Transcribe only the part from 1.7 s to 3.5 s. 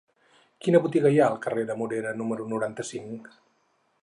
la Morera número noranta-cinc?